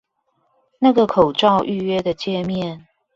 [0.79, 2.87] 那個口罩預約的介面